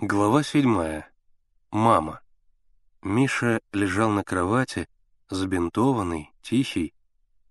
Глава 0.00 0.44
седьмая. 0.44 1.10
Мама. 1.72 2.20
Миша 3.02 3.60
лежал 3.72 4.10
на 4.10 4.22
кровати, 4.22 4.88
забинтованный, 5.28 6.30
тихий, 6.40 6.94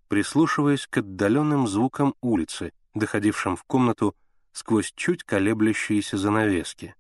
прислушиваясь 0.08 0.88
к 0.88 1.00
отдаленным 1.00 1.68
звукам 1.68 2.16
улицы, 2.22 2.72
доходившим 2.94 3.58
в 3.58 3.66
комнату 3.66 4.16
сквозь 4.54 4.94
чуть 4.96 5.26
колеблющиеся 5.26 6.16
занавески. 6.16 6.96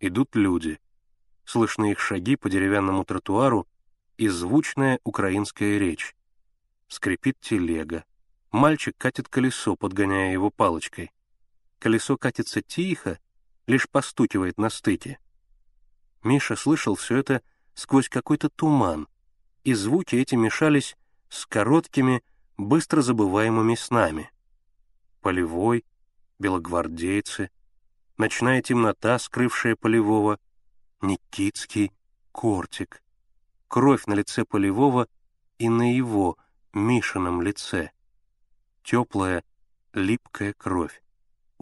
Идут 0.00 0.36
люди. 0.36 0.78
Слышны 1.46 1.92
их 1.92 1.98
шаги 1.98 2.36
по 2.36 2.50
деревянному 2.50 3.06
тротуару 3.06 3.66
и 4.18 4.28
звучная 4.28 5.00
украинская 5.02 5.78
речь. 5.78 6.14
Скрипит 6.88 7.40
телега. 7.40 8.04
Мальчик 8.50 8.94
катит 8.98 9.30
колесо, 9.30 9.76
подгоняя 9.76 10.30
его 10.30 10.50
палочкой. 10.50 11.10
Колесо 11.78 12.18
катится 12.18 12.60
тихо, 12.60 13.18
лишь 13.66 13.88
постукивает 13.88 14.58
на 14.58 14.70
стыке. 14.70 15.18
Миша 16.22 16.56
слышал 16.56 16.94
все 16.94 17.16
это 17.16 17.42
сквозь 17.74 18.08
какой-то 18.08 18.48
туман, 18.48 19.08
и 19.64 19.74
звуки 19.74 20.16
эти 20.16 20.34
мешались 20.34 20.96
с 21.28 21.46
короткими, 21.46 22.22
быстро 22.56 23.02
забываемыми 23.02 23.74
снами. 23.74 24.30
Полевой, 25.20 25.84
белогвардейцы, 26.38 27.50
ночная 28.18 28.62
темнота, 28.62 29.18
скрывшая 29.18 29.76
Полевого, 29.76 30.38
Никитский, 31.00 31.92
Кортик, 32.32 33.02
кровь 33.68 34.06
на 34.06 34.14
лице 34.14 34.44
Полевого 34.44 35.08
и 35.58 35.68
на 35.68 35.94
его, 35.94 36.36
Мишином 36.72 37.42
лице. 37.42 37.90
Теплая, 38.82 39.44
липкая 39.92 40.54
кровь. 40.54 41.02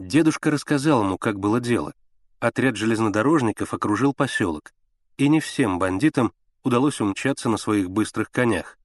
Дедушка 0.01 0.51
рассказал 0.51 1.05
ему, 1.05 1.19
как 1.19 1.39
было 1.39 1.61
дело. 1.61 1.93
Отряд 2.39 2.75
железнодорожников 2.75 3.75
окружил 3.75 4.15
поселок, 4.15 4.73
и 5.19 5.29
не 5.29 5.41
всем 5.41 5.79
бандитам 5.79 6.33
удалось 6.63 7.03
умчаться 7.03 7.51
на 7.51 7.59
своих 7.59 7.91
быстрых 7.91 8.31
конях. 8.31 8.79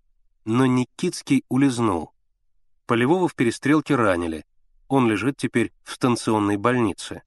Но 0.44 0.66
Никитский 0.66 1.46
улизнул. 1.48 2.12
Полевого 2.86 3.30
в 3.30 3.36
перестрелке 3.36 3.96
ранили. 3.96 4.44
Он 4.90 5.10
лежит 5.10 5.38
теперь 5.38 5.72
в 5.84 5.94
станционной 5.94 6.58
больнице. 6.58 7.24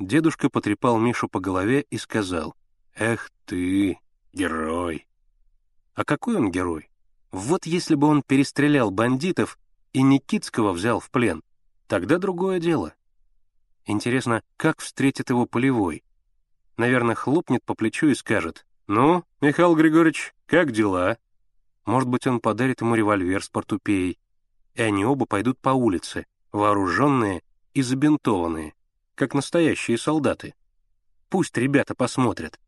Дедушка 0.00 0.50
потрепал 0.50 0.98
Мишу 0.98 1.28
по 1.28 1.38
голове 1.38 1.82
и 1.90 1.98
сказал, 1.98 2.56
«Эх 2.96 3.30
ты, 3.44 4.00
герой!» 4.32 5.06
А 5.94 6.04
какой 6.04 6.34
он 6.34 6.50
герой? 6.50 6.90
Вот 7.30 7.66
если 7.66 7.94
бы 7.94 8.08
он 8.08 8.24
перестрелял 8.24 8.90
бандитов 8.90 9.60
и 9.92 10.02
Никитского 10.02 10.72
взял 10.72 10.98
в 10.98 11.08
плен, 11.08 11.44
тогда 11.86 12.18
другое 12.18 12.58
дело. 12.58 12.94
Интересно, 13.86 14.42
как 14.56 14.80
встретит 14.80 15.30
его 15.30 15.46
полевой? 15.46 16.04
Наверное, 16.76 17.14
хлопнет 17.14 17.64
по 17.64 17.74
плечу 17.74 18.08
и 18.08 18.14
скажет, 18.14 18.66
«Ну, 18.86 19.24
Михаил 19.40 19.74
Григорьевич, 19.74 20.34
как 20.46 20.72
дела?» 20.72 21.18
Может 21.84 22.08
быть, 22.08 22.26
он 22.26 22.40
подарит 22.40 22.80
ему 22.80 22.94
револьвер 22.94 23.42
с 23.42 23.48
портупеей, 23.48 24.18
и 24.74 24.82
они 24.82 25.04
оба 25.04 25.26
пойдут 25.26 25.58
по 25.58 25.70
улице, 25.70 26.26
вооруженные 26.52 27.42
и 27.74 27.82
забинтованные, 27.82 28.74
как 29.14 29.34
настоящие 29.34 29.98
солдаты. 29.98 30.54
Пусть 31.28 31.56
ребята 31.56 31.94
посмотрят. 31.94 32.60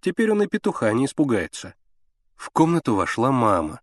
Теперь 0.00 0.30
он 0.30 0.42
и 0.42 0.46
петуха 0.46 0.92
не 0.92 1.06
испугается. 1.06 1.74
В 2.36 2.50
комнату 2.50 2.94
вошла 2.94 3.32
мама. 3.32 3.80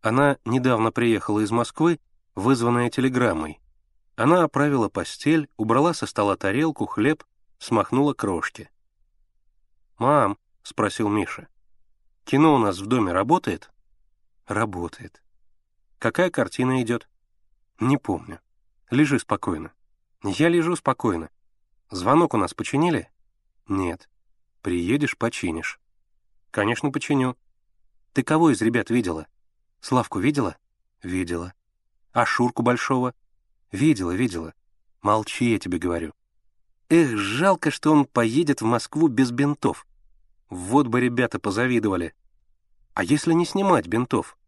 Она 0.00 0.36
недавно 0.44 0.90
приехала 0.90 1.40
из 1.40 1.50
Москвы, 1.50 2.00
вызванная 2.34 2.90
телеграммой. 2.90 3.60
Она 4.18 4.42
оправила 4.42 4.88
постель, 4.88 5.48
убрала 5.56 5.94
со 5.94 6.04
стола 6.04 6.36
тарелку, 6.36 6.86
хлеб, 6.86 7.22
смахнула 7.60 8.14
крошки. 8.14 8.68
«Мам»,— 9.96 10.38
спросил 10.64 11.08
Миша,— 11.08 11.46
«кино 12.24 12.56
у 12.56 12.58
нас 12.58 12.80
в 12.80 12.86
доме 12.86 13.12
работает?» 13.12 13.70
«Работает». 14.48 15.22
«Какая 16.00 16.30
картина 16.30 16.82
идет?» 16.82 17.08
«Не 17.78 17.96
помню. 17.96 18.40
Лежи 18.90 19.20
спокойно». 19.20 19.72
«Я 20.24 20.48
лежу 20.48 20.74
спокойно. 20.74 21.30
Звонок 21.88 22.34
у 22.34 22.38
нас 22.38 22.54
починили?» 22.54 23.08
«Нет». 23.68 24.10
«Приедешь, 24.62 25.16
починишь». 25.16 25.78
«Конечно, 26.50 26.90
починю». 26.90 27.36
«Ты 28.14 28.24
кого 28.24 28.50
из 28.50 28.60
ребят 28.62 28.90
видела?» 28.90 29.28
«Славку 29.80 30.18
видела?» 30.18 30.56
«Видела». 31.04 31.54
«А 32.10 32.26
Шурку 32.26 32.64
Большого?» 32.64 33.14
Видела, 33.72 34.12
видела. 34.12 34.54
Молчи, 35.02 35.52
я 35.52 35.58
тебе 35.58 35.78
говорю. 35.78 36.12
Эх, 36.88 37.16
жалко, 37.16 37.70
что 37.70 37.92
он 37.92 38.06
поедет 38.06 38.62
в 38.62 38.64
Москву 38.64 39.08
без 39.08 39.30
бинтов. 39.30 39.86
Вот 40.48 40.86
бы 40.86 41.00
ребята 41.00 41.38
позавидовали. 41.38 42.14
А 42.94 43.04
если 43.04 43.32
не 43.32 43.44
снимать 43.44 43.86
бинтов? 43.86 44.38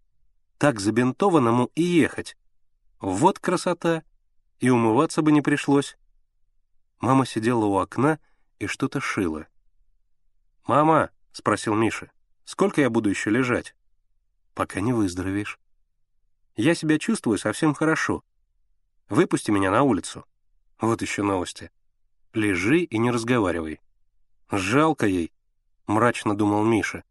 Так 0.58 0.80
забинтованному 0.80 1.70
и 1.74 1.82
ехать. 1.82 2.36
Вот 3.00 3.38
красота. 3.38 4.02
И 4.58 4.70
умываться 4.70 5.22
бы 5.22 5.32
не 5.32 5.42
пришлось. 5.42 5.96
Мама 7.00 7.24
сидела 7.24 7.64
у 7.64 7.76
окна 7.78 8.18
и 8.58 8.66
что-то 8.66 9.00
шила. 9.00 9.46
«Мама»,— 10.66 11.10
спросил 11.32 11.74
Миша,— 11.74 12.10
«сколько 12.44 12.80
я 12.82 12.90
буду 12.90 13.08
еще 13.08 13.30
лежать?» 13.30 13.74
«Пока 14.54 14.80
не 14.80 14.92
выздоровеешь». 14.92 15.58
«Я 16.56 16.74
себя 16.74 16.98
чувствую 16.98 17.38
совсем 17.38 17.72
хорошо. 17.72 18.22
Выпусти 19.10 19.50
меня 19.50 19.72
на 19.72 19.82
улицу. 19.82 20.24
Вот 20.80 21.02
еще 21.02 21.24
новости. 21.24 21.72
Лежи 22.32 22.82
и 22.82 22.96
не 22.96 23.10
разговаривай. 23.10 23.80
Жалко 24.52 25.04
ей, 25.04 25.32
мрачно 25.88 26.36
думал 26.36 26.64
Миша. 26.64 27.02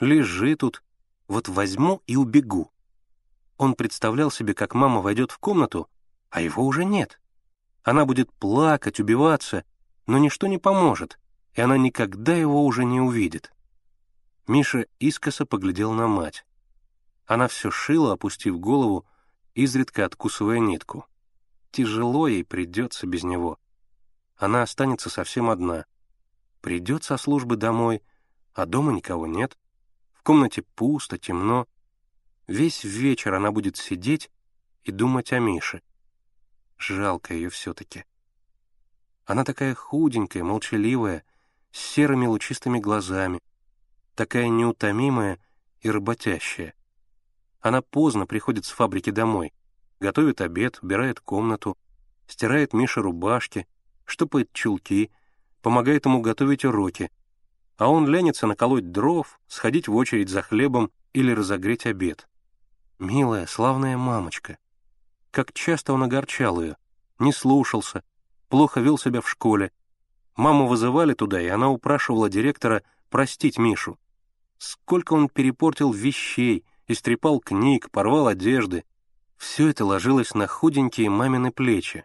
Лежи 0.00 0.56
тут. 0.56 0.82
Вот 1.28 1.48
возьму 1.48 2.02
и 2.06 2.16
убегу. 2.16 2.72
Он 3.58 3.74
представлял 3.74 4.30
себе, 4.30 4.54
как 4.54 4.74
мама 4.74 5.02
войдет 5.02 5.30
в 5.30 5.38
комнату, 5.38 5.88
а 6.30 6.40
его 6.40 6.64
уже 6.64 6.86
нет. 6.86 7.20
Она 7.82 8.06
будет 8.06 8.32
плакать, 8.32 8.98
убиваться, 8.98 9.64
но 10.06 10.16
ничто 10.16 10.46
не 10.46 10.56
поможет, 10.56 11.18
и 11.52 11.60
она 11.60 11.76
никогда 11.76 12.34
его 12.34 12.64
уже 12.64 12.86
не 12.86 13.02
увидит. 13.02 13.52
Миша 14.46 14.86
искоса 14.98 15.44
поглядел 15.44 15.92
на 15.92 16.06
мать. 16.06 16.46
Она 17.26 17.48
все 17.48 17.70
шила, 17.70 18.14
опустив 18.14 18.58
голову, 18.58 19.06
изредка 19.54 20.06
откусывая 20.06 20.58
нитку. 20.58 21.06
Тяжело 21.74 22.28
ей 22.28 22.44
придется 22.44 23.04
без 23.04 23.24
него. 23.24 23.58
Она 24.36 24.62
останется 24.62 25.10
совсем 25.10 25.50
одна. 25.50 25.86
Придет 26.60 27.02
со 27.02 27.16
службы 27.16 27.56
домой, 27.56 28.00
а 28.52 28.64
дома 28.64 28.92
никого 28.92 29.26
нет. 29.26 29.58
В 30.12 30.22
комнате 30.22 30.62
пусто, 30.62 31.18
темно. 31.18 31.66
Весь 32.46 32.84
вечер 32.84 33.34
она 33.34 33.50
будет 33.50 33.76
сидеть 33.76 34.30
и 34.84 34.92
думать 34.92 35.32
о 35.32 35.40
Мише. 35.40 35.82
Жалко 36.78 37.34
ее 37.34 37.50
все-таки. 37.50 38.04
Она 39.24 39.42
такая 39.42 39.74
худенькая, 39.74 40.44
молчаливая, 40.44 41.24
с 41.72 41.80
серыми 41.80 42.26
лучистыми 42.26 42.78
глазами, 42.78 43.40
такая 44.14 44.46
неутомимая 44.46 45.40
и 45.80 45.90
работящая. 45.90 46.74
Она 47.58 47.82
поздно 47.82 48.26
приходит 48.26 48.64
с 48.64 48.70
фабрики 48.70 49.10
домой— 49.10 49.52
готовит 50.00 50.40
обед, 50.40 50.78
убирает 50.82 51.20
комнату, 51.20 51.76
стирает 52.26 52.72
Мише 52.72 53.00
рубашки, 53.00 53.66
штопает 54.04 54.52
чулки, 54.52 55.10
помогает 55.62 56.06
ему 56.06 56.20
готовить 56.20 56.64
уроки, 56.64 57.10
а 57.76 57.88
он 57.88 58.06
ленится 58.06 58.46
наколоть 58.46 58.92
дров, 58.92 59.40
сходить 59.48 59.88
в 59.88 59.94
очередь 59.94 60.28
за 60.28 60.42
хлебом 60.42 60.90
или 61.12 61.32
разогреть 61.32 61.86
обед. 61.86 62.28
Милая, 62.98 63.46
славная 63.46 63.96
мамочка. 63.96 64.58
Как 65.30 65.52
часто 65.52 65.92
он 65.92 66.02
огорчал 66.04 66.60
ее, 66.60 66.76
не 67.18 67.32
слушался, 67.32 68.04
плохо 68.48 68.80
вел 68.80 68.98
себя 68.98 69.20
в 69.20 69.28
школе. 69.28 69.72
Маму 70.36 70.66
вызывали 70.66 71.14
туда, 71.14 71.40
и 71.40 71.48
она 71.48 71.70
упрашивала 71.70 72.28
директора 72.28 72.82
простить 73.10 73.58
Мишу. 73.58 73.98
Сколько 74.58 75.14
он 75.14 75.28
перепортил 75.28 75.92
вещей, 75.92 76.64
истрепал 76.86 77.40
книг, 77.40 77.90
порвал 77.90 78.28
одежды, 78.28 78.84
все 79.44 79.68
это 79.68 79.84
ложилось 79.84 80.34
на 80.34 80.46
худенькие 80.46 81.10
мамины 81.10 81.52
плечи. 81.52 82.04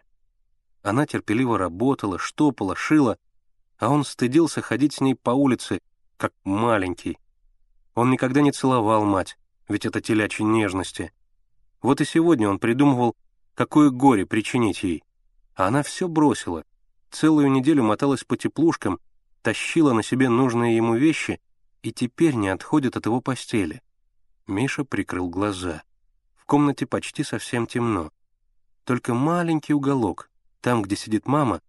Она 0.82 1.06
терпеливо 1.06 1.58
работала, 1.58 2.18
штопала, 2.18 2.76
шила, 2.76 3.16
а 3.78 3.88
он 3.88 4.04
стыдился 4.04 4.60
ходить 4.60 4.92
с 4.94 5.00
ней 5.00 5.14
по 5.14 5.30
улице, 5.30 5.80
как 6.18 6.32
маленький. 6.44 7.18
Он 7.94 8.10
никогда 8.10 8.42
не 8.42 8.52
целовал 8.52 9.04
мать, 9.04 9.38
ведь 9.68 9.86
это 9.86 10.00
телячьи 10.02 10.44
нежности. 10.44 11.12
Вот 11.82 12.00
и 12.02 12.04
сегодня 12.04 12.48
он 12.48 12.58
придумывал, 12.58 13.16
какое 13.54 13.90
горе 13.90 14.26
причинить 14.26 14.82
ей. 14.82 15.02
А 15.54 15.66
она 15.66 15.82
все 15.82 16.08
бросила, 16.08 16.62
целую 17.10 17.50
неделю 17.50 17.82
моталась 17.82 18.22
по 18.22 18.36
теплушкам, 18.36 19.00
тащила 19.42 19.92
на 19.94 20.02
себе 20.02 20.28
нужные 20.28 20.76
ему 20.76 20.94
вещи 20.94 21.40
и 21.82 21.90
теперь 21.90 22.34
не 22.34 22.48
отходит 22.48 22.96
от 22.96 23.06
его 23.06 23.22
постели. 23.22 23.82
Миша 24.46 24.84
прикрыл 24.84 25.28
глаза 25.30 25.82
комнате 26.50 26.84
почти 26.84 27.22
совсем 27.22 27.68
темно. 27.68 28.10
Только 28.82 29.14
маленький 29.14 29.72
уголок, 29.72 30.28
там, 30.60 30.82
где 30.82 30.96
сидит 30.96 31.28
мама, 31.28 31.62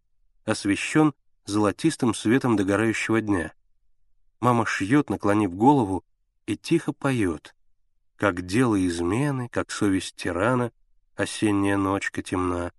освещен 0.44 1.14
золотистым 1.46 2.16
светом 2.16 2.56
догорающего 2.56 3.22
дня. 3.22 3.54
Мама 4.40 4.66
шьет, 4.66 5.12
наклонив 5.12 5.54
голову, 5.54 6.04
и 6.48 6.58
тихо 6.58 6.94
поет. 6.94 7.54
Как 8.16 8.44
дело 8.44 8.76
измены, 8.88 9.50
как 9.50 9.70
совесть 9.70 10.16
тирана, 10.16 10.72
осенняя 11.14 11.78
ночка 11.78 12.24
темна. 12.24 12.72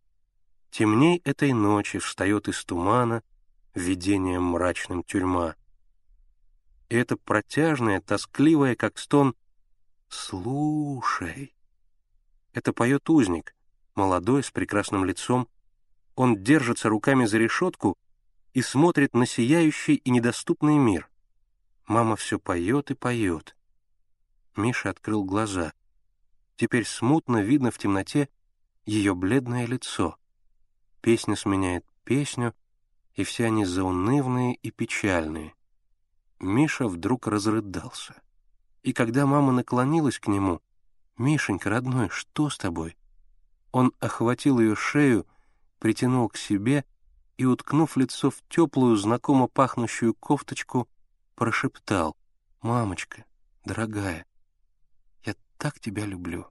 Темней 0.73 1.23
этой 1.25 1.53
ночи 1.53 2.01
встает 2.01 2.49
из 2.49 2.65
тумана 2.65 3.23
видением 3.75 4.43
мрачным 4.43 5.05
тюрьма. 5.05 5.55
И 6.89 6.97
это 6.97 7.17
протяжное, 7.17 8.01
тоскливое, 8.01 8.75
как 8.75 8.99
стон 8.99 9.37
«Слушай». 10.09 11.55
Это 12.53 12.73
поет 12.73 13.09
узник, 13.09 13.55
молодой, 13.95 14.43
с 14.43 14.51
прекрасным 14.51 15.05
лицом. 15.05 15.49
Он 16.15 16.43
держится 16.43 16.89
руками 16.89 17.25
за 17.25 17.39
решетку 17.39 17.97
и 18.53 18.61
смотрит 18.61 19.15
на 19.15 19.27
сияющий 19.27 19.95
и 19.95 20.11
недоступный 20.11 20.77
мир. 20.77 21.09
Мама 21.87 22.17
все 22.17 22.39
поет 22.39 22.91
и 22.91 22.95
поет. 22.95 23.57
Миша 24.57 24.91
открыл 24.91 25.25
глаза. 25.25 25.73
Теперь 26.57 26.85
смутно 26.85 27.43
видно 27.43 27.71
в 27.71 27.79
темноте 27.79 28.29
ее 28.85 29.15
бледное 29.15 29.67
лицо. 29.67 30.17
Песня 31.01 31.37
сменяет 31.37 31.87
песню, 32.05 32.55
и 33.15 33.25
все 33.25 33.47
они 33.47 33.65
заунывные 33.65 34.55
и 34.57 34.71
печальные. 34.71 35.55
Миша 36.39 36.87
вдруг 36.87 37.27
разрыдался. 37.27 38.21
И 38.83 38.93
когда 38.93 39.27
мама 39.27 39.53
наклонилась 39.53 40.19
к 40.19 40.27
нему, 40.29 40.61
«Мишенька, 41.19 41.71
родной, 41.71 42.09
что 42.09 42.51
с 42.51 42.59
тобой?» 42.59 42.97
Он 43.71 43.93
охватил 44.01 44.61
ее 44.61 44.75
шею, 44.75 45.27
притянул 45.79 46.29
к 46.29 46.37
себе 46.37 46.85
и, 47.37 47.45
уткнув 47.45 47.97
лицо 47.97 48.31
в 48.31 48.43
теплую, 48.49 48.97
знакомо 48.97 49.49
пахнущую 49.49 50.15
кофточку, 50.15 50.89
прошептал, 51.35 52.17
«Мамочка, 52.61 53.25
дорогая, 53.65 54.27
я 55.25 55.35
так 55.59 55.81
тебя 55.81 56.05
люблю». 56.05 56.47